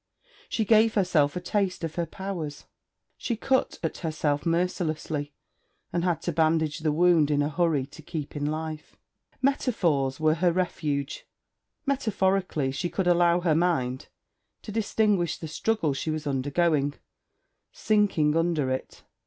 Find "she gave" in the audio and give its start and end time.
0.49-0.95